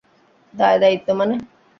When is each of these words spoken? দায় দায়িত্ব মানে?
দায় 0.53 0.77
দায়িত্ব 0.81 1.07
মানে? 1.19 1.35